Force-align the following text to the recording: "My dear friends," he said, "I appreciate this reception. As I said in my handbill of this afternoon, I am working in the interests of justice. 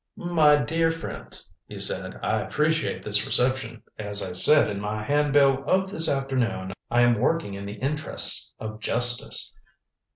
"My 0.15 0.55
dear 0.55 0.91
friends," 0.91 1.53
he 1.67 1.77
said, 1.79 2.19
"I 2.23 2.41
appreciate 2.41 3.03
this 3.03 3.23
reception. 3.23 3.83
As 3.99 4.23
I 4.27 4.33
said 4.33 4.67
in 4.67 4.79
my 4.79 5.03
handbill 5.03 5.63
of 5.67 5.91
this 5.91 6.09
afternoon, 6.09 6.73
I 6.89 7.01
am 7.01 7.19
working 7.19 7.53
in 7.53 7.67
the 7.67 7.75
interests 7.75 8.55
of 8.57 8.79
justice. 8.79 9.53